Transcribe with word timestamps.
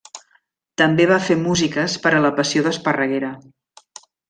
També 0.81 1.05
va 1.11 1.19
fer 1.25 1.37
músiques 1.41 1.99
per 2.07 2.15
a 2.15 2.23
La 2.25 2.33
Passió 2.41 2.65
d'Esparreguera. 2.69 3.31